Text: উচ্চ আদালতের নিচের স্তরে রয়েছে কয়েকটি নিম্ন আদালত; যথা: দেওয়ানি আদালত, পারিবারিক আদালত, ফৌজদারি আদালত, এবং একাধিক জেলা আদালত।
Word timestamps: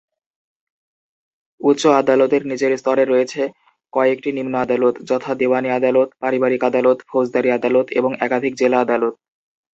উচ্চ 1.61 1.83
আদালতের 2.01 2.43
নিচের 2.45 2.71
স্তরে 2.77 3.03
রয়েছে 3.05 3.41
কয়েকটি 3.93 4.29
নিম্ন 4.31 4.53
আদালত; 4.57 4.95
যথা: 5.09 5.31
দেওয়ানি 5.35 5.69
আদালত, 5.71 6.09
পারিবারিক 6.21 6.61
আদালত, 6.69 6.97
ফৌজদারি 7.09 7.49
আদালত, 7.51 7.87
এবং 7.99 8.11
একাধিক 8.25 8.53
জেলা 8.55 8.77
আদালত। 8.81 9.13